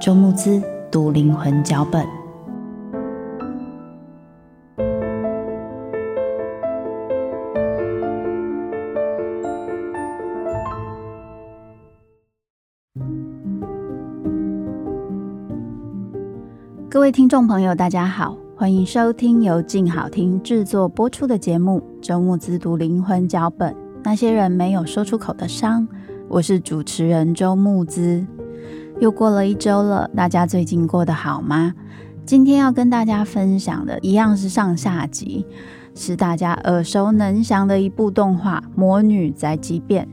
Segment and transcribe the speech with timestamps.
[0.00, 2.06] 周慕姿读灵魂脚本。
[16.88, 18.38] 各位听众朋友，大家好。
[18.56, 23.74] 欢迎收听由静好听制作播出的节目《周慕姿读灵魂脚本》，
[24.04, 25.88] 那些人没有说出口的伤。
[26.28, 28.24] 我是主持人周慕姿。
[29.00, 31.72] 又过了一周了，大家最近过得好吗？
[32.26, 35.46] 今天要跟大家分享的一样是上下集，
[35.94, 40.04] 是大家耳熟能详的一部动画《魔女宅急便》。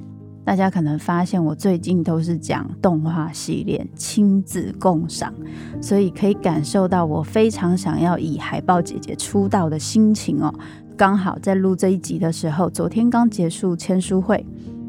[0.43, 5.33] 大家可能发现我最近都是讲动画系列，亲子共赏，
[5.81, 10.53] 所以可以感受到我非常想要以海豹姐姐出道的心情哦。
[10.95, 14.45] 刚好在录这一集的时候，昨天刚结束签书会，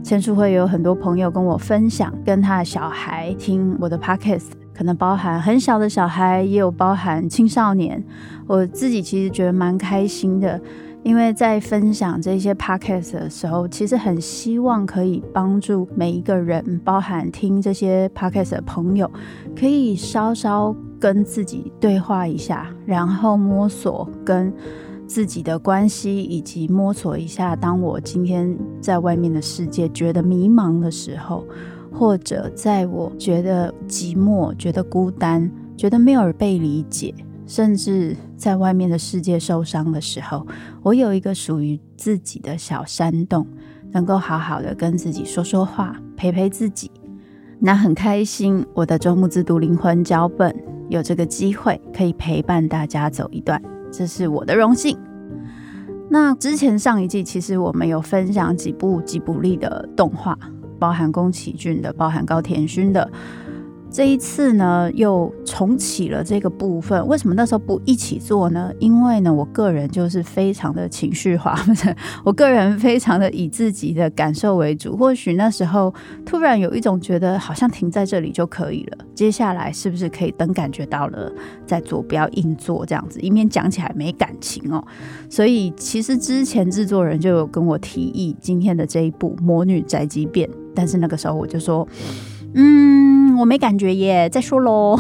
[0.07, 8.01] 签书会有很多朋友跟我分享，跟他的小孩听我的 podcast，可能包含很小的小孩，也有包含青少年。
[8.47, 10.61] 我自己其实觉得蛮开心的。
[11.03, 19.11] 因为在分享这些 podcast 的时候，其实很希望可以帮助每一个人，包含听这些 podcast 的朋友，
[19.59, 24.53] 可以稍稍跟自己对话一下，然后摸索跟
[25.07, 31.45] 自己的关系，以及摸索一下，当我今天在外面的世界觉得迷茫的时候，
[31.93, 37.15] 或者在我觉得寂寞、觉得孤单、觉得没有被理解。
[37.49, 40.45] 甚至在外面的世界受伤的时候，
[40.83, 43.47] 我有一个属于自己的小山洞，
[43.93, 46.91] 能够好好的跟自己说说话，陪陪自己。
[47.61, 50.53] 那很开心，我的周慕姿读灵魂脚本
[50.89, 53.63] 有这个机会可以陪伴大家走一段，
[53.97, 54.99] 这是我的荣幸。
[56.11, 60.39] 那之前上一季其实我们有分享几部吉卜力的动画，
[60.79, 63.11] 包含宫崎骏的，包含高田勋的。
[63.91, 67.07] 这一次呢，又重启了这个部分。
[67.07, 68.71] 为什么那时候不一起做呢？
[68.79, 71.59] 因为呢，我个人就是非常的情绪化，
[72.23, 74.97] 我个人非常的以自己的感受为主。
[74.97, 75.95] 或许那时候
[76.27, 78.99] 突然有一种觉得，好像停在这里就可以了。
[79.15, 81.33] 接下来是不是可以等感觉到了
[81.65, 84.85] 再做，不要硬做这样子，以免讲起来没感情哦。
[85.31, 91.89] 所以其实之前制作人就有跟我提议今天的这一部《魔女宅急便》，但是那个时候我就说，
[93.39, 94.99] 我没感觉耶，再说喽。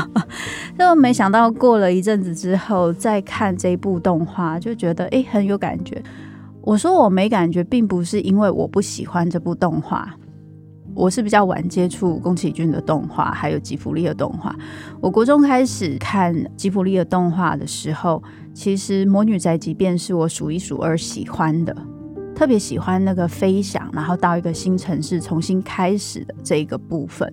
[0.78, 6.02] 就没想到过了一阵子之后再看这部动画，就觉得诶很有感觉。
[6.60, 10.14] 我说我没感觉，并不是因为我不喜欢这部动画，
[10.94, 14.54] 我是比较晚接触宫崎骏的动画，还有吉卜力的动画。
[15.00, 18.22] 我国中开始看吉卜力的动画的时候，
[18.52, 21.74] 其实《魔女宅急便》是我数一数二喜欢的。
[22.42, 27.32] 特别喜欢那个飞翔，然后到一个新城市重新开始的这一个部分。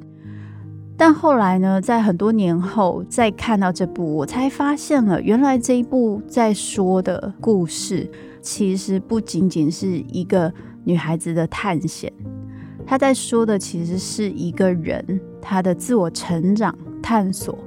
[0.96, 8.08] 但后来呢，在很多年后再看到这部，我才发现了，原来这一部在说的故事，
[8.40, 10.54] 其实不仅仅是一个
[10.84, 12.14] 女孩子的探险，
[12.86, 17.58] 她在说的其实是一个人她的自我成长、探索，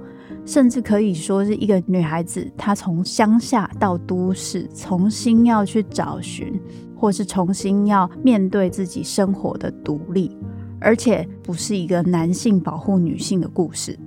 [0.47, 6.57] 甚至可以说是一个女孩子她从乡下到都市，重新要去找寻，
[7.03, 10.37] 或是重新要面对自己生活的独立。
[10.81, 13.99] 而且不是一个男性保护女性的故事。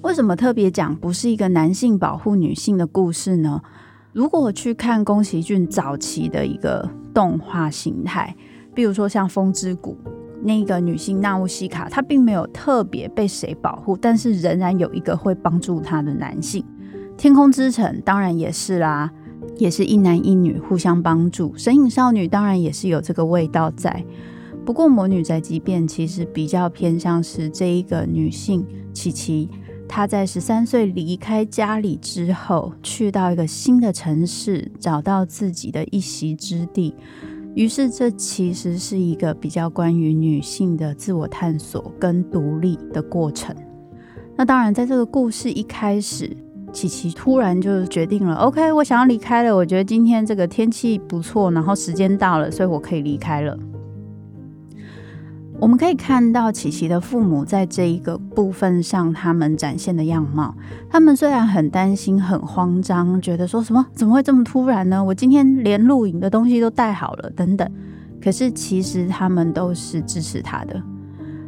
[0.00, 3.60] 为什么特别讲不是一个男性保护女性的故事呢？
[4.12, 8.34] 如果去看宫崎骏早期的一个动画形态，
[8.74, 9.96] 比如说像《风之谷》，
[10.42, 16.62] 那个女性娜乌西卡，她并没有特别被谁保护，但是仍然有一个会帮助她的男性。
[17.16, 19.10] 《天空之城》当然也是啦，
[19.56, 21.50] 也是一男一女互相帮助。
[21.58, 24.04] 《神隐少女》当然也是有这个味道在。
[24.64, 29.48] 不过，《魔女宅急便》其实比较偏向是这一个女性琪琪。
[29.86, 36.94] 她在十三岁离开家里之后，去到一个新的城市，找到自己的一席之地。
[37.54, 43.54] 于是，这其实是一个比较关于女性的自我探索跟独立的过程。
[44.34, 46.34] 那当然，在这个故事一开始，
[46.74, 49.54] 琪琪突然就决定了：OK，我想要离开了。
[49.54, 53.56] 我觉得今天这个天气不错，然后时间到了，所以我可以离开了。
[55.60, 60.54] 我们可以看到琪琪的父母在这一个部分上，他们展现的样貌。
[60.90, 65.02] 他们虽然很担心、很慌张，觉得说什么怎么会这么突然呢？
[65.02, 67.70] 我今天连录影的东西都带好了，等等。
[68.20, 70.82] 可是其实他们都是支持他的。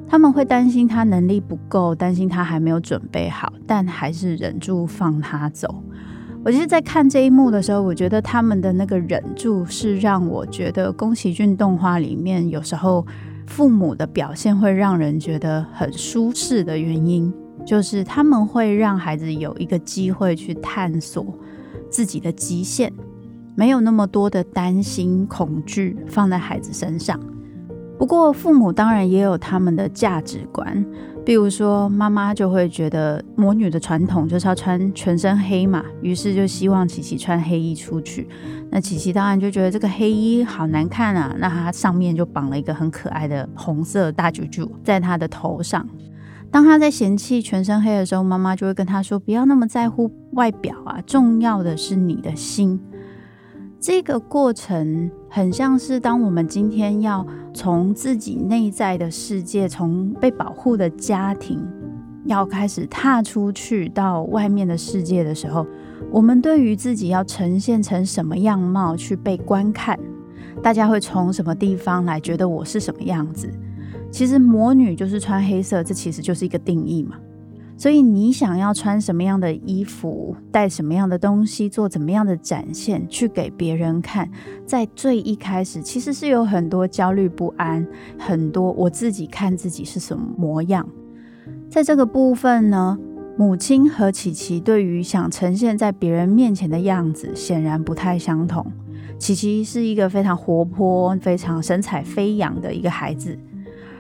[0.08, 5.82] 他们会担心他能力不够，担心他还没有准备好，但还是忍住放他走。
[6.44, 13.06] 我其实，在看这一幕的时候，我觉得他们的那个忍住，是让我觉得宫崎骏动画里面有时候。
[13.49, 17.32] 父母的表现会让人觉得很舒适的原因，
[17.64, 21.25] 就是他们会让孩子有一个机会去探索
[21.88, 22.93] 自己的极限，
[23.55, 27.20] 没有那么多的担心、恐惧放在孩子身上。
[27.99, 30.85] 不过，父母当然也有他们的价值观。
[31.25, 38.29] 比如说，妈妈就会觉得魔女的传统就是要穿全身黑嘛，于是就希望琪琪穿黑衣出去。
[38.71, 45.85] 那琪琪当然就觉得这个黑衣好难看啊，那她上面就绑了一个很可爱的红色大啾啾在她的头上。
[46.49, 52.81] 当她在嫌弃全身黑的时候，妈妈就会跟她说：“不要那么在乎外表啊，重要的是你的心。”
[53.87, 57.25] 这个过程很像是当我们今天要
[57.55, 61.65] 从自己内在的世界，从被保护的家庭，
[62.25, 65.65] 要开始踏出去到外面的世界的时候，
[66.11, 69.97] 我们对于自己要呈现成什么样貌去被观看，
[70.61, 73.49] 大家会从什么地方来觉得我是什么样子？
[74.11, 77.17] 其实魔女就是穿黑色，这其实就是一个定义嘛。
[77.78, 84.31] 所以你想要穿什么样的衣服，带什么样的东西，做怎么样的展现，去给别人看，
[84.64, 87.87] 在最一开始其实是有很多焦虑不安，
[88.19, 90.88] 很多我自己看自己是什么模样。
[91.69, 92.99] 在这个部分呢，
[93.37, 98.64] 母亲和琪琪对于想呈现在别人面前的样子显然不太相同。
[99.19, 103.38] 琪琪是一个非常活泼、非常神采飞扬的一个孩子，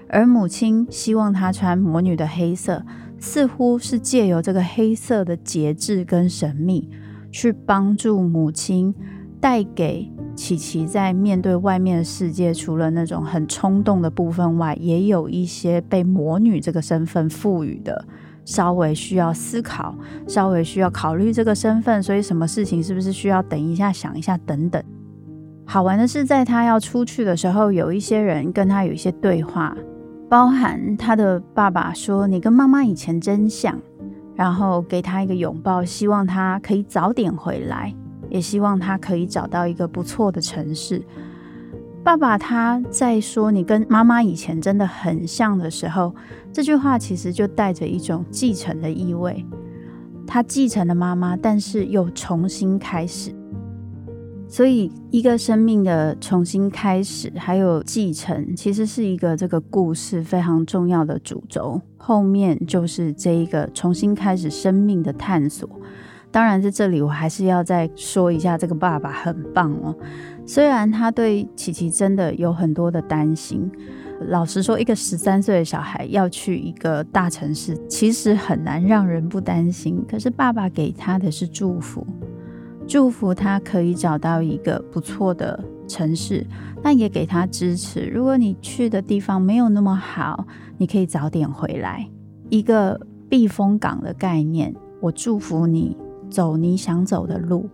[0.08, 2.82] 而母亲希望她穿魔女的黑色。
[3.18, 6.88] 似乎是借由这个黑色的节制跟神秘，
[7.30, 8.94] 去帮助母亲
[9.40, 18.04] 带给琪琪在面对外面的世界，除了那种很冲动的部分外，也有一些被魔女这个身份赋予的，
[18.44, 19.96] 稍微需要思考，
[20.26, 24.82] 稍微需要考虑这个身份，所以什么事情是不是需要等一下想一下等等。
[25.64, 29.76] 好玩的是，在他要出去的时候，有一些人跟他有一些对话。
[30.28, 33.78] 包含他的爸爸说：“你跟妈妈以前真像。”
[34.34, 37.94] 然后给他一个拥抱，希望他可以早点回来，
[38.28, 41.02] 也希望他可以找到一个不错的城市。
[42.04, 46.14] 爸爸他在说“你跟妈妈以前真的很像”的时候，
[46.52, 49.44] 这句话其实就带着一种继承的意味。
[50.26, 53.34] 他继承了妈妈，但是又重新开始。
[54.48, 61.80] 所以，一个生命的重新开始，还有继承，其实是一个这个故事非常重要的主轴。
[61.96, 65.68] 后面就是这一个重新开始生命的探索。
[66.30, 69.94] 当然，在这里我还是要再说一下，这个爸爸很棒哦。
[70.46, 73.68] 虽然他对琪琪真的有很多的担心，
[74.28, 80.04] 老实说，一个十三岁的小孩要去一个大城市，其实很难让人不担心。
[80.08, 82.06] 可是，爸爸给他的是祝福。
[82.86, 86.46] 祝福他可以找到一个不错的城市，
[86.82, 88.06] 但也给他支持。
[88.06, 90.46] 如果你去的地方没有那么好，
[90.78, 92.08] 你可以早点回来，
[92.48, 94.74] 一个避风港的概念。
[95.00, 95.96] 我祝福你
[96.30, 97.68] 走你想走的路。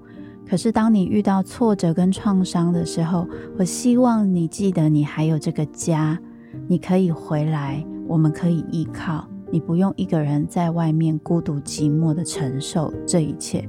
[0.48, 3.26] 可是当你遇到挫折跟创伤的时候，
[3.58, 6.18] 我希望你记得你还有这个家，
[6.66, 13.66] 你可以回来，我们可以依靠，你不用一个人在外面孤独寂寞的承受这一切。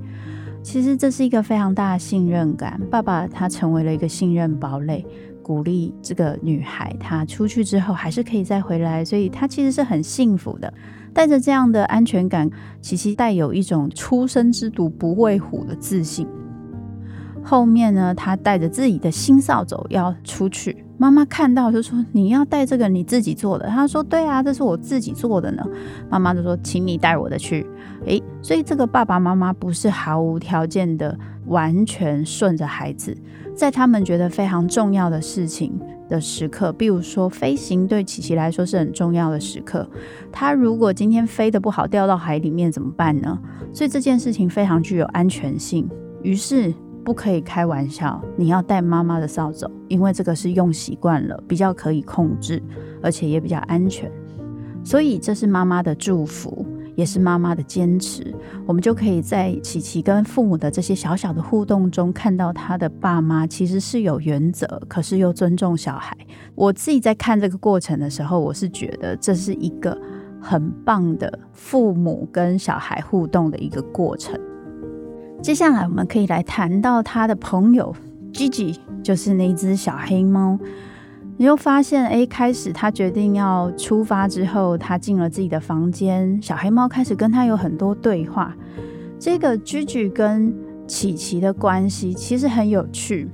[0.63, 5.05] 其实这是一个非常大的信任感，爸爸他成为了一个信任堡垒，
[5.43, 10.73] 鼓励这个女孩她出去之后还是可以再回来，所以她其实是很幸福的。
[11.13, 12.49] 带着这样的安全感，
[12.81, 16.25] 琪琪带有一种初生之犊不畏虎的自信。
[17.43, 25.61] 后面呢，他带着自己的新扫帚要出去，妈妈看到就说：“你要带这个你自己做的？”他说：“对啊，这是我自己做的呢。”
[26.09, 27.67] 妈妈就说：“请你带我的去。”
[28.07, 33.13] 诶，所以这个爸爸妈妈不是毫无条件的完全顺着孩子，
[33.53, 39.85] 在他们觉得非常重要的事情的时刻，比如说飞行对琪琪来说是很重要的时刻，
[40.31, 43.37] 他如果今天飞得不好，掉到海里面怎么办呢？
[43.73, 45.85] 所以这件事情非常具有安全性，
[46.21, 46.73] 于是。
[47.03, 52.61] 不可以开玩笑，你要带妈妈的扫帚，因为这个是用习惯了，比较可以控制，
[53.01, 54.11] 而且也比较安全。
[54.83, 58.33] 所以这是妈妈的祝福，也是妈妈的坚持。
[58.65, 66.17] 我们就可以在琪琪跟父母的这些小小的互动中，看到他的爸妈其实是有原则，可是又尊重小孩。
[66.55, 69.97] 我自己在看这个过程的时候，我是觉得这是一个
[70.41, 74.37] 很棒的父母跟小孩互动的一个过程。
[75.43, 77.93] 接下来我们可以来谈到他的朋友
[78.31, 80.57] Gigi，就是那只小黑猫。
[81.35, 88.55] 你又发现，哎，开始他决定要出发之后，他进了自己的房间，小黑猫开始跟他有很多对话。
[89.19, 90.55] 这个 Gigi 跟
[90.87, 93.29] 琪琪的关系其实很有趣。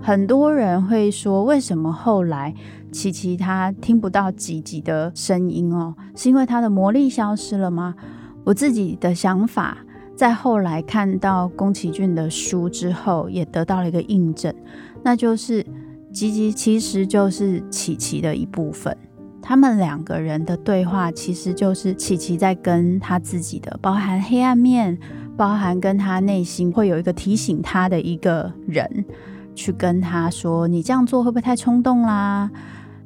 [0.00, 2.52] 很多人会说，为什么后来
[2.90, 5.94] 琪琪他听不到吉吉的声音哦？
[6.16, 7.94] 是因为他的魔力消失了吗？
[8.42, 9.78] 我自己的想法。
[10.18, 14.52] 在后来看到宫崎骏的书之后，也得到了一个印证，
[15.04, 15.64] 那就是
[16.12, 18.96] 吉吉其实就是琪琪的一部分。
[19.40, 24.98] 他们两个人的对话，其实就是琪琪在跟他自己的，包含黑暗面，
[25.36, 29.04] 包含跟他内心会有一个提醒他的一个人，
[29.54, 32.50] 去跟他说：“你这样做会不会太冲动啦？”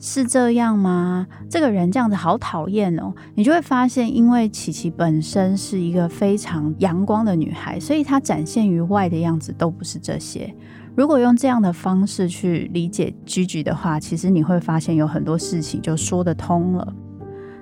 [0.05, 1.29] 是这样吗？
[1.49, 3.15] 这个人这样子好讨厌哦。
[3.37, 10.53] 你就会发现，因为琪琪本身是一个非常阳光的女孩，所以她展现于外的样子都不是这些。
[10.97, 16.93] 如果用这样的方式去理解 Gigi 的话，其实你会发现有很多事情就说得通了。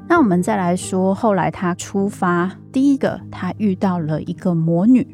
[0.09, 5.07] 那我们再来说，后来他出发，第一个他遇到了一个魔女。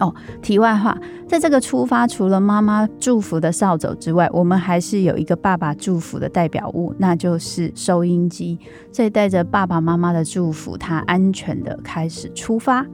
[0.00, 0.96] 哦，题外话，
[1.28, 8.58] 在这个出发，除了妈妈祝福的扫帚之外，我们还是有一个爸爸祝福的代表物，那就是收音机。
[8.90, 12.86] 所以带着爸爸妈妈的祝福，他安全的开始出发。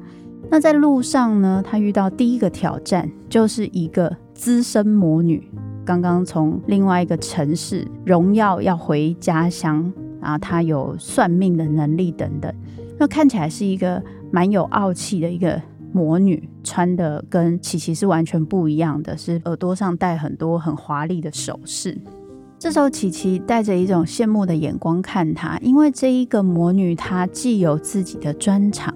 [0.50, 5.48] 那在路上呢，他遇到第一个挑战，就是一个资深魔女，
[5.84, 12.52] 刚刚从另外一个城市荣耀要回家乡，然后他有算命的能力等等。
[12.98, 14.02] 那看起来是一个
[14.32, 15.62] 蛮有傲气的一个。
[15.98, 22.00] 魔女穿的跟琪琪是完全不一样的，是耳朵上戴很多很华丽的首饰。
[22.56, 28.94] 这时候，琪琪带着一种羡慕的眼光看她，因为这一个魔女她既有自己的专长，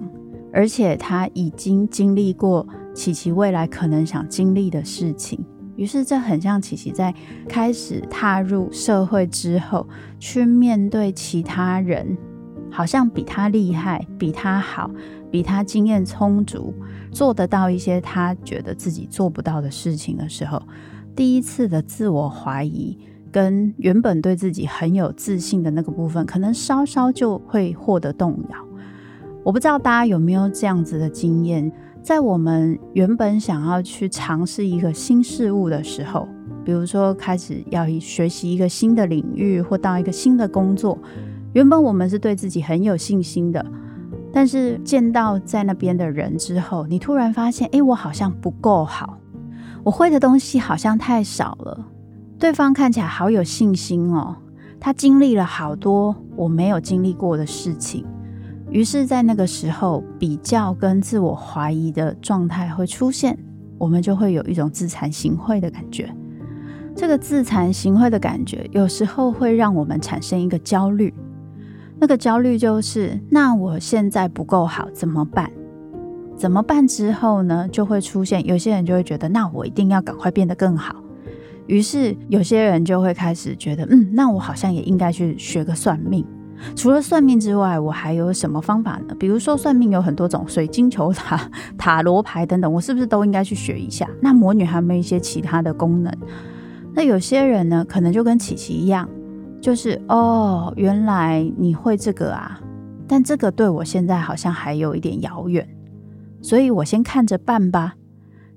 [0.53, 5.43] 而且她已经经历过琪琪未来可能想经历的事情。
[5.75, 7.13] 于是，这很像琪琪在
[7.49, 9.85] 开始踏入社会之后，
[10.19, 12.17] 去面对其他人，
[12.73, 14.91] 好像比他厉害，比他好。
[15.31, 16.71] 比他经验充足，
[17.11, 20.61] 做得到一些他觉得自己做不到的事情的时候，
[21.15, 22.95] 第一次的自我怀疑
[23.31, 28.57] 跟原本对自己很有自信的那个部分，可能稍稍就会获得动摇。
[29.43, 31.71] 我不知道大家有没有这样子的经验，
[32.03, 36.27] 在我们原本想要去尝试一个新事物的时候，
[36.63, 40.95] 比如说开始要学习一个新的领域，或到一个新的工作，
[41.53, 43.65] 原本我们是对自己很有信心的。
[44.31, 49.17] 但是见到在那边的人之后，你突然发现，诶，我好像不够好，
[49.83, 51.87] 我会的东西好像太少了。
[52.39, 54.35] 对方看起来好有信心哦，
[54.79, 58.03] 他经历了好多我没有经历过的事情。
[58.71, 63.37] 于是，在那个时候，比较跟自我怀疑的状态会出现，
[63.77, 66.11] 我们就会有一种自惭形秽的感觉。
[66.95, 71.13] 这个自惭形秽的感觉，有时候会让我们产生一个焦虑。
[72.03, 75.49] 那个焦虑就是，那我现在不够好，怎么办？
[76.35, 80.97] 怎么办之后呢，就会出现有些人就会觉得，那我一定要赶快变得更好。
[81.65, 86.25] 于是有些人就会开始觉得，嗯，那我好像也应该去学个算命。
[86.75, 89.15] 除了算命之外，我还有什么方法呢？
[89.17, 94.09] 比如说算命有很多种，水晶球塔、塔罗牌等等，我是不是都应该去学一下？
[94.19, 96.13] 那魔女还有没有一些其他的功能？
[96.93, 99.07] 那有些人呢，可能就跟琪琪一样。
[99.63, 102.59] 就是哦，原来你会这个啊，
[103.07, 105.65] 但这个对我现在好像还有一点遥远，
[106.41, 107.95] 所以我先看着办吧。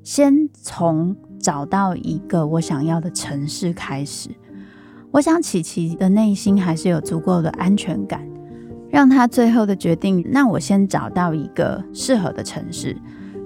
[0.02, 4.30] 先从找到一个我想要的城市开始。
[5.12, 8.28] 我想琪琪的内心还是有足够的安全感，
[8.90, 12.96] 让他最后的决定，那我先找到一个适合的城市，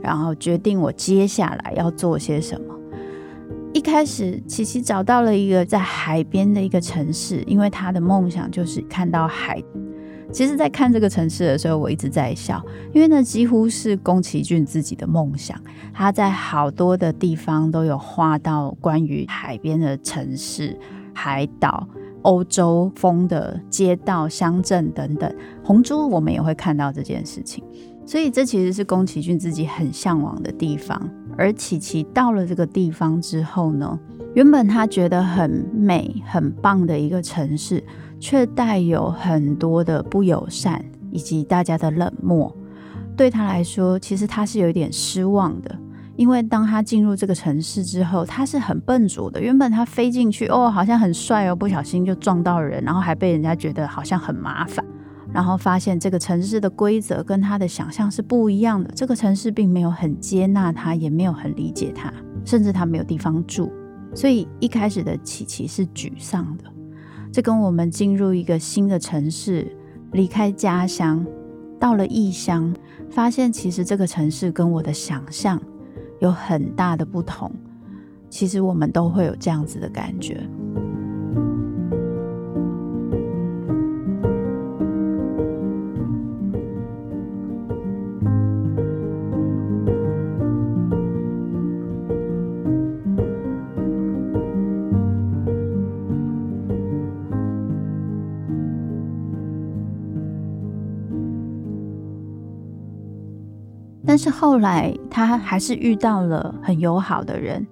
[0.01, 2.75] 然后决定我接下来要做些什么。
[3.73, 9.63] 一开始，琪琪找到了一个在海边的一个城市，因为他的梦想就是看到海。
[10.33, 12.61] 其实，在看这个城市的时候，我一直在笑，
[12.93, 15.57] 因为那几乎是宫崎骏自己的梦想。
[15.93, 20.77] 他在好多的地方都有画到关于海边的城市、
[21.15, 21.87] 海岛、
[22.23, 25.33] 欧洲风的街道、乡镇等等。
[25.65, 27.65] 红猪，我们也会看到这件事情，
[28.05, 31.09] 所以这其实是宫崎骏自己很向往的地方。
[31.41, 33.99] 而琪琪到了这个地方之后呢，
[34.35, 37.83] 原本他觉得很美、很棒的一个城市。
[38.23, 42.55] 却带有很多的不友善以及大家的冷漠，
[43.17, 45.75] 对他来说，其实他是有一点失望的。
[46.17, 49.41] 因为当他进入这个城市之后，他是很笨拙的。
[49.41, 54.85] 原本他飞进去，哦，好像很帅哦，不小心就撞到人，然后还被人家觉得好像很麻烦。
[55.33, 58.91] 然后发现这个城市的规则跟他的想象是不一样的。
[58.95, 62.13] 这个城市并没有很接纳他，也没有很理解他，
[62.45, 63.71] 甚至他没有地方住。
[64.15, 66.65] 所以一开始的琪琪是沮丧的。
[67.33, 69.71] 这跟我们进入一个新的城市，
[70.13, 71.25] 离开家乡，
[71.79, 72.75] 到了异乡，
[73.09, 75.63] 发现其实这个城市跟我的想象
[76.19, 77.53] 有很大的不同。
[78.29, 80.45] 其实我们都会有这样子的感觉。
[104.21, 107.67] 是后来，他还是遇到了很友好的人，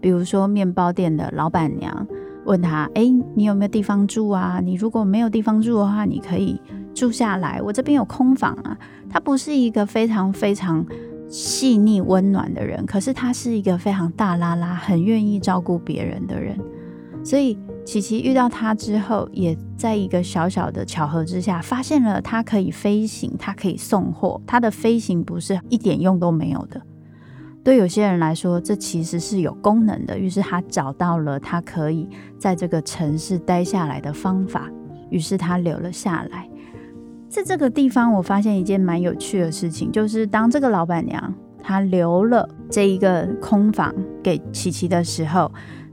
[0.00, 2.06] 比如说面包店的老板娘
[2.46, 3.02] 问他：“哎，
[3.34, 4.60] 你有没有地方住啊？
[4.64, 6.58] 你如果没有地方住的话，你可以
[6.94, 8.74] 住下来，我这边有空房啊。”
[9.10, 10.82] 他不是一个非常非常
[11.28, 16.58] 细腻温暖的人，可是他是一个非常大拉拉、很愿意照顾别人的人，
[17.22, 17.58] 所以。
[17.84, 24.40] 琪琪遇到他之后，也在一个小小的巧合之下，发现了他可以飞行，他可以送货。
[24.46, 26.80] 他的飞行不是一点用都没有的，
[27.64, 30.16] 对有些人来说，这其实是有功能的。
[30.16, 34.70] 于是他找到了他可以在这个城市待下来的方法，
[35.08, 36.48] 于是他留了下来。
[37.28, 45.50] 在这个地方，我发现一件蛮有趣的事情，就是当这个老板娘她留了这一个空房给琪琪的时候。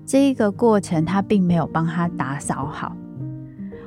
[0.07, 2.95] 这个过程，他并没有帮他打扫好。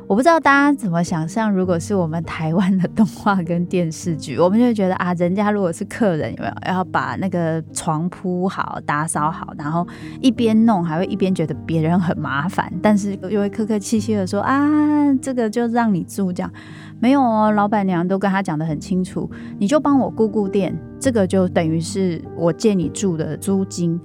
[0.07, 9.87] 我不知道大家怎么想象，如果是我们台湾的动画跟电视剧，我们就觉得啊，人家如果是客人，有没有要把那个床铺好、打扫好，然后
[10.21, 16.53] 一边弄，还会一边觉得别人很麻烦，但是又会客客气气的说啊，这个就让你住这样。
[16.99, 23.99] 没有哦，老板娘都跟他讲得很清楚，你就帮我顾顾店，这个就等于是我借你住的租金。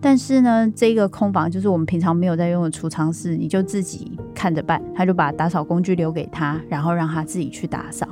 [0.00, 4.80] 但是呢，这个空房就是我们平常没有在用的储藏室，你就自己看着办。
[4.94, 8.06] 他就把打扫工具留给他，然后让他自己去打扫。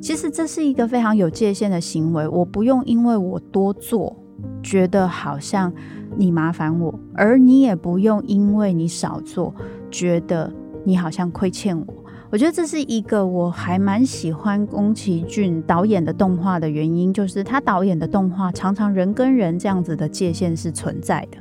[0.00, 4.14] 其实这是一个非常有界限的行为，我不用因为我多做，
[4.62, 5.72] 觉得好像
[6.16, 9.54] 你麻烦我，而你也不用因为你少做，
[9.90, 10.52] 觉得
[10.84, 11.86] 你好像亏欠我。
[12.30, 21.38] 我觉得这是一个我还蛮喜欢宫崎骏导演的动画的原因，就是他导演的动画常常人跟人这样子的界限是存在的。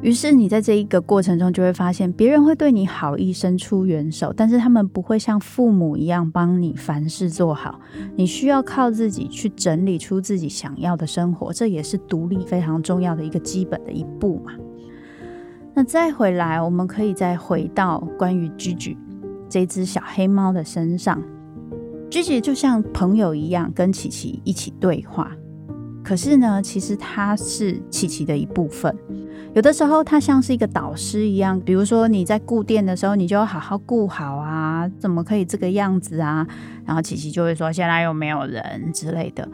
[0.00, 7.78] 于是你在这一个过程中就会发现，别人会对你好意伸出援手，但是他们不会像父母一样帮你凡事做好。
[8.16, 14.52] 你需要靠自己去整理出自己想要的生活，这也是独立非常重要的一个基本的一步嘛。
[15.72, 18.98] 那再回来，我们可以再回到关于居居。
[19.52, 21.22] 这只小黑猫的身上
[22.10, 25.30] gig 就像朋友一样跟琪琪一起对话。
[26.02, 28.96] 可是呢，其实它是琪琪的一部分。
[29.52, 36.46] 有的时候，它像是一个导师一样，比如说你在顾店的时候，你就要好好顾好啊，怎么可以这个样子啊？
[36.86, 39.46] 然后琪琪就会说：“现在又没有人之类的。”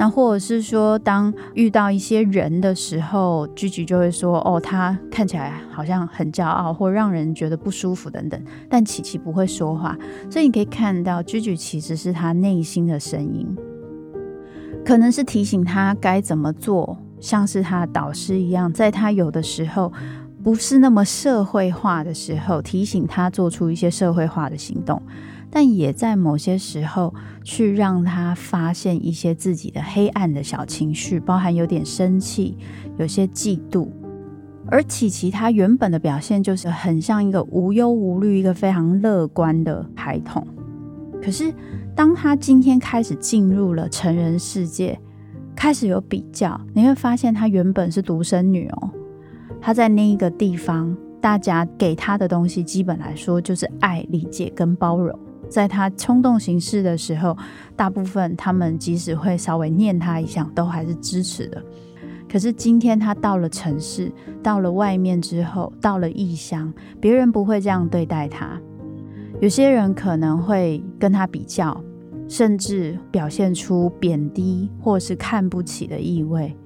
[0.00, 9.94] 那或者是说，当遇到一些人的时候居居就会说：“哦，他看起来好像很骄傲，或让人觉得不舒服等等。”但琪琪不会说话，
[10.30, 13.46] 所以你可以看到居居其实是他内心的声音，
[14.86, 19.92] 可能是提醒他该怎么做，像是他的导师一样，在他有的时候
[20.42, 25.02] 不是那么社会化的时候，提醒他做出一些社会化的行动。
[25.50, 32.56] 但也在某些时候，去让他发现一些自己的黑暗的小情绪，包含有点生气，
[32.98, 33.88] 有些嫉妒。
[34.66, 40.46] 而琪琪他原本的表现就是很像一个无忧无虑、一个非常乐观的孩童。
[41.20, 41.52] 可是
[41.96, 44.98] 当他今天开始进入了成人世界，
[45.56, 48.90] 开始有比较，你会发现他原本是独生女哦。
[49.60, 55.18] 他在那一个地方，大家给他的东西，基本来说就是爱、理解跟包容。
[55.50, 57.36] 在他冲动行事的时候，
[57.76, 61.62] 大部分他们即使会稍微念他一下，都还是支持的。
[62.30, 64.10] 可是今天他到了城市，
[64.42, 68.58] 到了外面之后，到了异乡，别人不会这样对待他。
[69.40, 71.84] 有些人可能会跟他比较。
[72.28, 76.56] 甚至表现出贬低或是看不起的意味，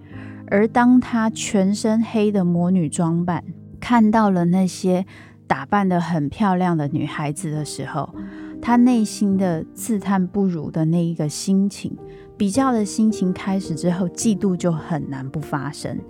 [0.48, 3.42] 而当他全身黑的魔女装扮，
[3.80, 5.06] 看到了那些
[5.46, 8.14] 打扮得很漂亮的女孩子的时候，
[8.66, 11.94] 他内心的自叹不如的那一个心情，
[12.34, 16.00] 比较的心情开始之后，嫉妒就很难不发生，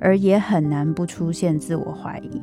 [0.00, 2.42] 而也很难不出现自我怀疑。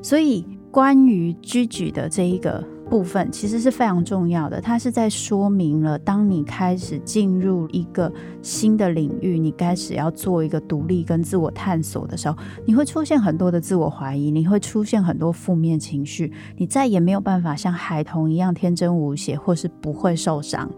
[0.00, 2.64] 所以，关于居举的这一个。
[2.88, 20.70] 部分其实是非常重要的，它是在说明了，当你开始进入一个新的领域，你开始要做一个独立跟自我探索的时候，你会出现很多的自我怀疑，你会出现很多负面情绪，你再也没有办法像孩童一样天真无邪，或是不会受伤。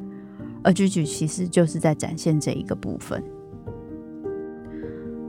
[0.62, 3.23] 而举举其实就是在展现这一个部分。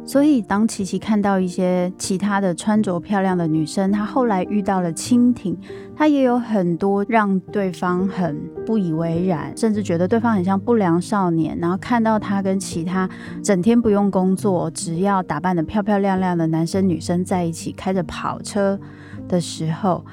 [0.08, 5.54] 所以，当琪琪看到一些其他的穿着漂亮的女生，她后来遇到了蜻蜓，
[5.98, 11.60] 她也有很多让对方很不以为然，甚至觉得对方很像不良少年。
[11.60, 13.10] 然后看到她跟其他
[13.44, 18.80] 整天不用工作，只要打扮得漂漂亮亮的男生女生在一起，开着跑车
[19.28, 20.06] 的时候，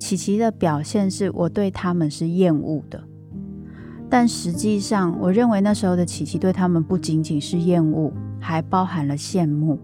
[0.00, 3.00] 琪琪的表现是我对他们是厌恶的。
[4.10, 8.12] 但实际上，我认为那时候的琪琪对他们不仅仅是厌恶。
[8.44, 9.80] 还包含了羡慕，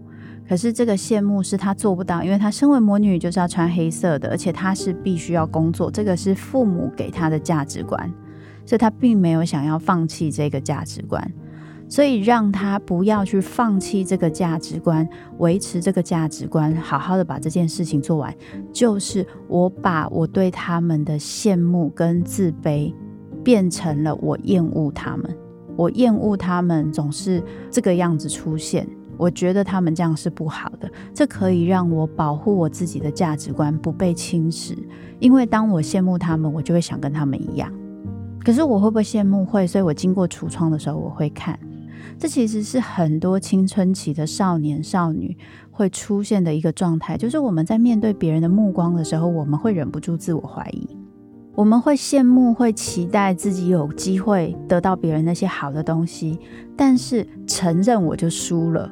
[0.47, 8.07] 可是这个羡慕是他做不到，因为他身为魔女就是要穿黑色的，而且他是必须要工作，这个是父母给他的价值观，
[8.63, 11.33] 所以他并没有想要放弃这个价值观，
[11.89, 18.31] 所以让他不要去放弃这个价值观，维持这个价值观，好好的把这件事情做完，
[18.71, 22.93] 就是我把我对他们的羡慕跟自卑
[23.43, 25.35] 变成了我厌恶他们。
[25.81, 27.41] 我厌恶他们总是
[27.71, 30.87] 这个样子出现，我觉得他们这样是不好的。
[31.11, 34.77] 这可以让我保护我自己的价值观不被侵蚀，
[35.19, 37.73] 因为当我羡慕他们，我就会想跟他们一样。
[38.45, 39.43] 可是我会不会羡慕？
[39.43, 41.59] 会，所以我经过橱窗的时候，我会看。
[42.19, 45.35] 这其实是很多青春期的少年少女
[45.71, 50.87] 会出现的一个状态，就是我们在面对别人的目光的时候，我们会忍不住自我怀疑。
[51.53, 56.39] 我们会羡慕，会期待自己有机会得到别人那些好的东西，
[56.77, 58.89] 但是承认我就输了，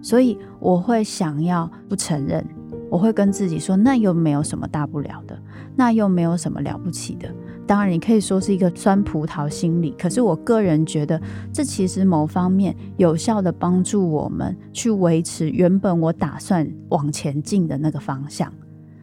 [0.00, 2.44] 所以我会想要不承认，
[2.90, 5.38] 我会跟自己说，那又没有什么大不了的，
[5.76, 7.28] 那又没有什么了不起的。
[7.66, 11.20] 当然，你可以说是一个酸葡萄心理，可是我个人觉得，
[11.52, 18.52] 这其实某方面有效地帮助我们去维持原本我打算往前进的那个方向。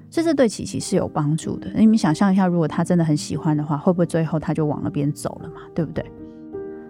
[0.10, 1.70] 这是对琪琪是有帮助的。
[1.76, 5.62] 你们想象一下，如果他真的很喜欢的话，会不会最后他就往那边走了嘛？
[5.76, 6.04] 对不对？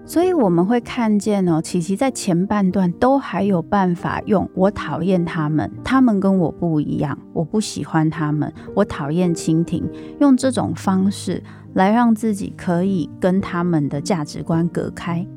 [0.05, 9.83] 所以我们会看见哦，琪琪在前半段都还有办法用“我讨厌他们，他们跟我不一样，我不喜欢他们，我讨厌蜻蜓”，
[10.21, 15.27] 用这种方式来让自己可以跟他们的价值观隔开。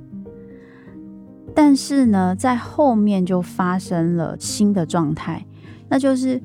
[1.52, 5.44] 但是呢，在后面就发生了新的状态，
[5.88, 6.40] 那就是。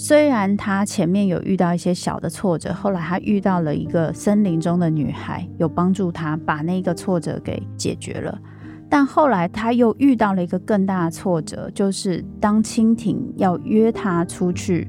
[0.00, 8.38] 虽然他前面有遇到一些小的挫折，后来他遇到了一个森林中的女孩，有帮助他把那个挫折给解决了。
[8.88, 14.88] 但后来他又遇到了一个更大的挫折，就是当蜻蜓要约他出去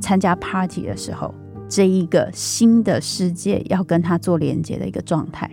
[0.00, 1.34] 参加 party 的时候，
[1.68, 5.50] 这一个新的世界要跟他做连接的一个状态。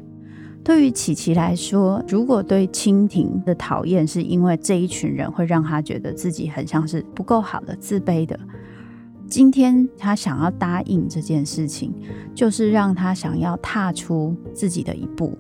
[0.63, 8.39] 对于琪琪来说，如果对蜻蜓的讨厌是因为这一群人会让他觉得自己很像是不够好的、自卑的。
[9.34, 11.91] 今天他想要答应这件事情，
[12.36, 15.36] 就是让他想要踏出自己的一步。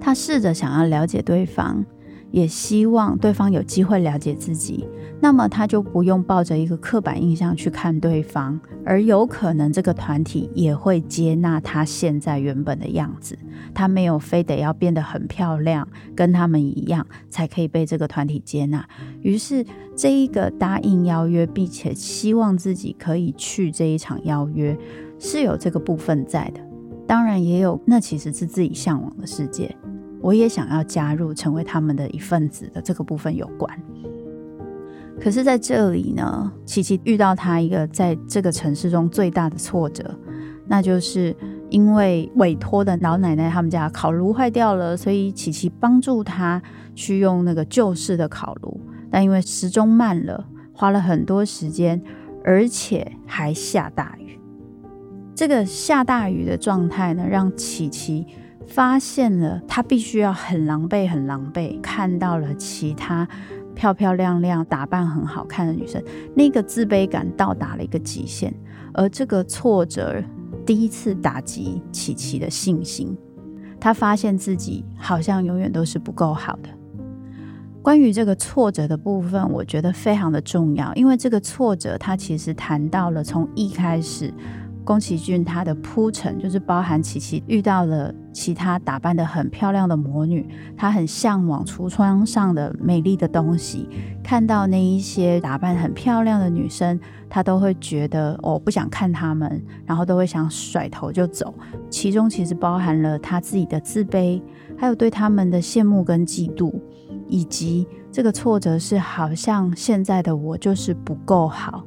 [0.00, 1.84] 他试着想要了解对方，
[2.34, 4.84] 也希望对方有机会了解自己。
[5.20, 13.38] 那么他就不用抱着一个刻板印象去看对方，而有可能这个团体也会接纳他现在原本的样子。
[13.72, 18.84] 他没有非得要变得很漂亮，跟他们一样才可以被这个团体接纳。
[19.22, 24.76] 于是这一个答应邀约，并且希望自己可以去这一场邀约，
[25.20, 26.60] 是有这个部分在的。
[27.06, 29.74] 当然也有，那其实是自己向往的世界，
[30.24, 33.78] 我也想要加入，成为他们的一份子的这个部分有关。
[35.20, 40.18] 可是在这里呢，琪琪遇到他一个在这个城市中最大的挫折，
[40.66, 41.36] 那就是
[41.68, 46.60] 因为委托的老奶奶他们家烤炉坏掉了，所以琪琪帮助他
[46.94, 52.00] 去用那个旧式的烤炉，但因为时钟慢了，花了很多时间，
[52.42, 54.40] 而且还下大雨。
[55.34, 58.26] 这个下大雨的状态呢，让琪琪
[58.66, 63.28] 发现了他必须要很狼狈，很狼狈，看到了其他。
[63.74, 66.00] 漂漂亮亮、打扮很好看的女生，
[66.32, 68.54] 那个自卑感到达了一个极限，
[68.92, 70.22] 而这个挫折
[70.64, 73.18] 第一次打击琪琪的信心。
[73.80, 76.68] 她发现自己好像永远都是不够好的。
[77.82, 84.32] 关于这个挫折的部分，我觉得非常的重要，因为这个挫折它其实谈到了从一开始。
[84.84, 93.88] 宫崎骏他的铺陈就是包含琪琪遇到了其他打扮得很漂亮的魔女，她很向往橱窗上的美丽的东西，
[94.22, 101.54] 看到那一些打扮很漂亮的女生，她都会觉得哦，不想看她们，然后都会想甩头就走。
[101.88, 104.42] 其中其实包含了她自己的自卑，
[104.76, 106.74] 还有对他们的羡慕跟嫉妒，
[107.26, 111.84] 以及这个挫折是好像现在的我就是不够好。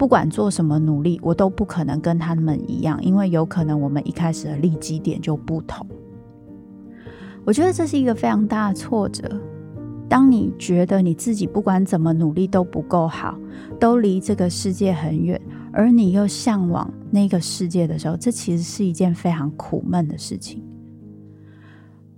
[0.00, 5.86] 不管做什么努力，我都不可能跟他们一样，因为有可能我们一开始的立基点就不同。
[7.44, 9.30] 我觉得这是一个非常大的挫折。
[10.08, 13.38] 当你觉得你自己不管怎么努力都不够好，
[13.78, 15.38] 都离这个世界很远，
[15.70, 20.64] 而你又向往那个世界的时候，这其实是一件非常苦闷的事情。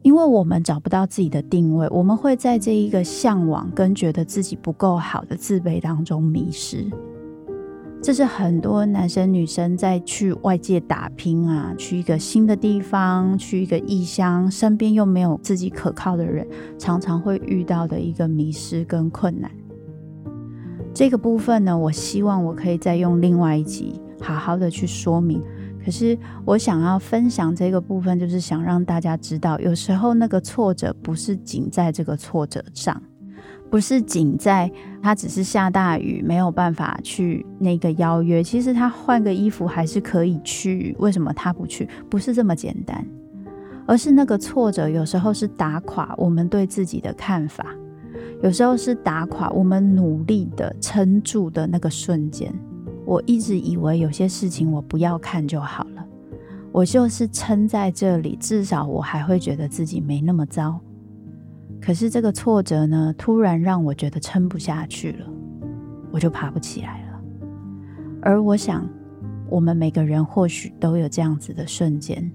[0.03, 6.87] 因为我们找不到自己的定位，我们会在这一个向往跟觉得自己不够好的自卑当中迷失。
[8.03, 16.45] 这是很多男生女生在去外界打拼啊，去一个新的地方，去一个异乡，身边又没有自己可靠的人，
[16.77, 19.49] 常常会遇到的一个迷失跟困难。
[20.93, 25.41] 这个部分呢，我希望我可以再用另外一集好好的去说明。
[25.85, 33.01] 可是我想要分享这个部分，就是想让大家知道，有时候那个挫折不是仅在这个挫折上。
[33.73, 34.71] 不是仅在
[35.03, 40.95] 他只是下大雨没有办法去那个邀约，其实他换个衣服还是可以去。
[40.99, 41.89] 为什么他不去？
[42.11, 43.03] 不是这么简单，
[43.87, 47.65] 而是那个挫折有时候是打垮我们对自己的看法，
[48.43, 52.53] 有时候是打垮我们努力的撑住的那个瞬间。
[53.07, 56.05] 我一直以为有些事情我不要看就好了，
[56.73, 60.79] 我就是撑在这里，至少我还会觉得自己没那么糟。
[61.85, 65.27] 可是这个挫折呢，突然让我觉得撑不下去了，
[66.13, 67.21] 我就爬不起来了。
[68.23, 68.89] 而我想，
[69.51, 72.31] 我们每个人或许都有这样子的瞬间。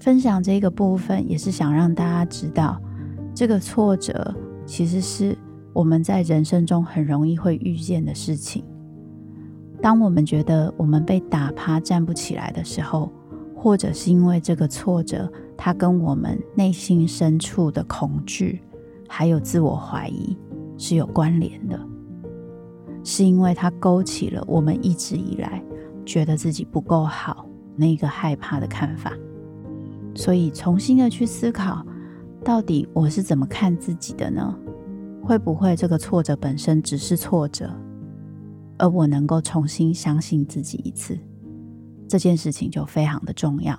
[0.00, 2.82] 分享这个部分，也是想让大家知道，
[3.32, 4.34] 这个挫折
[4.66, 5.38] 其实是
[5.72, 8.64] 我们在人生中很容易会遇见的事情。
[9.80, 13.12] 当我们觉得我们被打趴、站不起来的时候，
[13.62, 18.58] 或者是因为这个挫折，它跟我们内心深处的恐惧，
[19.06, 20.34] 还有自我怀疑
[20.78, 21.78] 是有关联的，
[23.04, 25.62] 是因为它勾起了我们一直以来
[26.06, 27.44] 觉得自己不够好
[27.76, 29.12] 那个害怕的看法，
[30.14, 31.84] 所以重新的去思考，
[32.42, 34.56] 到底我是怎么看自己的呢？
[35.22, 37.70] 会不会这个挫折本身只是挫折，
[38.78, 41.18] 而我能够重新相信自己一次？
[42.10, 43.78] 这件事情就非常的重要。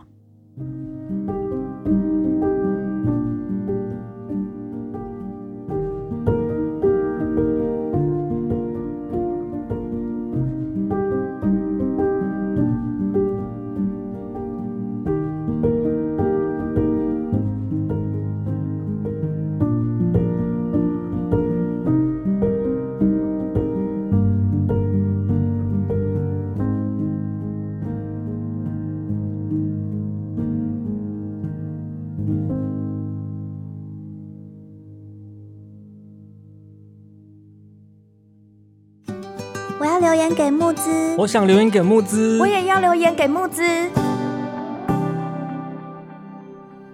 [40.00, 43.64] 留言给木子，我想留言给木子，我也要留言给木子。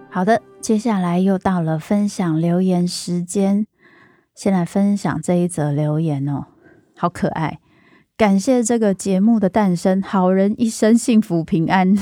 [0.10, 3.68] 好的，接下来又到了分享留言时间。
[4.36, 6.46] 先来分享这一则留言哦，
[6.96, 7.60] 好可爱！
[8.16, 11.96] 感谢这个节目的诞生，好人一生幸福平安。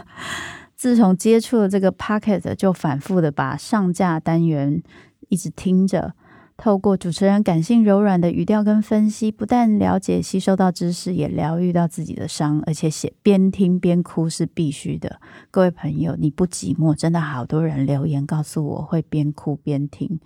[0.76, 4.82] 自从接触了这个 Podcast，就反复的把上架单元
[5.28, 6.14] 一直听着。
[6.56, 15.20] 透过主持人感性柔软的语调跟分析，不但了解吸收到知识，也疗愈到自己的伤，而且写边听边哭是必须的。
[15.50, 20.20] 各位朋友，你不寂寞，真的好多人留言告诉我会边哭边听。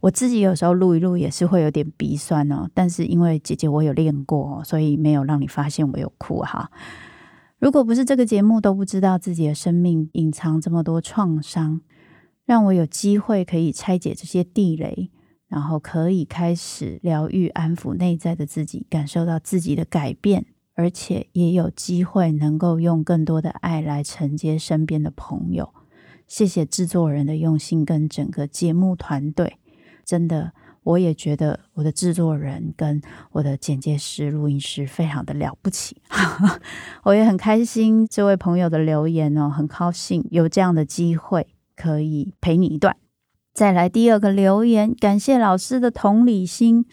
[0.00, 6.70] 我自己有时候录一录也是会有点鼻酸哦，但是因为姐姐我有练过，所以没有让你发现我有哭哈。
[7.58, 11.80] 如果不是这个节目，都不知道自己的生命隐藏这么多创伤，
[12.46, 15.10] 让我有机会可以拆解这些地雷，
[15.48, 25.74] 然后可以开始疗愈、安抚内在的自己，感受到自己的改变，而且也有机会能够用更多的爱来承接身边的朋友。
[26.26, 29.58] 谢谢制作人的用心跟整个节目团队，
[30.04, 30.52] 真的。
[30.84, 36.00] 我也觉得我的制作人跟我的剪接师、录音师非常的了不起，
[37.04, 42.96] 我也很开心这位朋友的留言哦，很高兴有这样的机会可以陪你一段。
[43.58, 46.86] 再来第二个留言，感谢老师的同理心，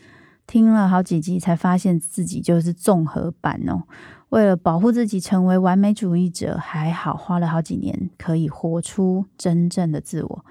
[0.47, 3.83] 听了好几集才发现自己就是综合版哦。
[4.29, 10.45] 为了保护自己成为完美主义者，还好花了好几年可以活出真正的自我。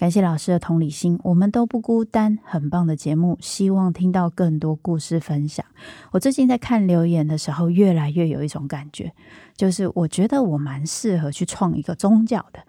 [0.00, 5.62] 感谢老师的同理心，我们都不孤单，很棒的节目，希望听到更多故事分享。
[6.10, 9.12] 我最近在看留言的时候，越来越有一种感觉，
[9.54, 12.60] 就是我觉得我蛮适合去创一个宗教的。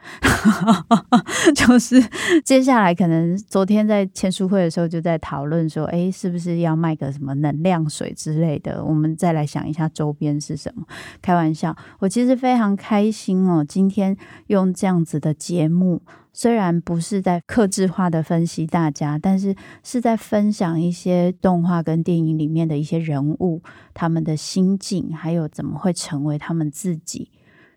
[1.56, 2.04] 就是
[2.44, 8.84] 接下来可能昨天在签书会的时候就在讨论说，诶，是不是要卖个什么能量水之类的？
[8.84, 10.86] 我们再来想一下周边是什么。
[11.22, 14.18] 开玩笑，我其实非常开心哦，今天
[14.48, 16.02] 用这样子的节目。
[16.34, 23.62] 虽然不是在克制化的分析大家，但是是在分享一些动画跟电影里面的一些人物，
[23.94, 27.32] 他们的心境，还有怎么会成为他们自己，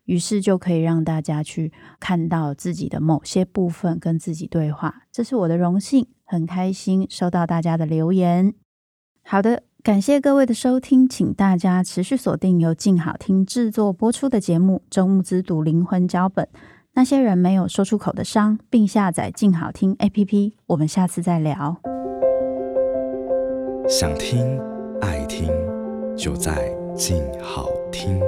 [0.04, 5.02] 于是就可以让大家去看到自己的某些部分，跟自己对话。
[5.10, 8.54] 这是我的荣幸，很开心收到大家的留言。
[9.24, 16.44] 好的，感谢各位的收听，请大家持续锁定由静好听制作播出的节目《周慕姿读灵魂脚本》。
[16.96, 20.52] 那些人没有说出口的伤，并下载静好听 APP。
[20.66, 21.76] 我们下次再聊。
[23.88, 24.60] 想听
[25.00, 25.48] 爱听，
[26.16, 28.20] 就在静好听。